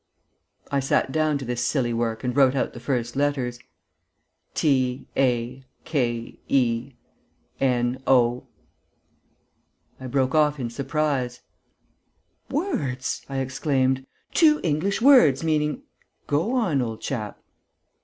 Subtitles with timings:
[0.71, 3.59] I sat down to this silly work and wrote out the first letters:
[4.55, 5.63] "Take no...."
[9.99, 11.41] I broke off in surprise:
[12.49, 14.07] "Words!" I exclaimed.
[14.33, 15.83] "Two English words meaning...."
[16.25, 17.39] "Go on, old chap."